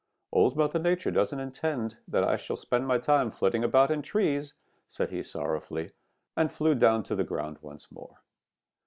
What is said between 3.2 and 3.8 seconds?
flitting